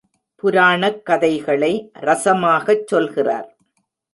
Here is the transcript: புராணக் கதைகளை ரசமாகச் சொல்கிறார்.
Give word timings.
புராணக் 0.35 1.05
கதைகளை 1.05 1.91
ரசமாகச் 1.99 2.87
சொல்கிறார். 2.87 3.57